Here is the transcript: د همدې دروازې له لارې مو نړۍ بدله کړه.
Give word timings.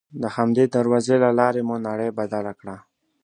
د 0.21 0.23
همدې 0.35 0.65
دروازې 0.75 1.15
له 1.23 1.29
لارې 1.39 1.61
مو 1.67 1.75
نړۍ 1.87 2.09
بدله 2.19 2.53
کړه. 2.59 2.75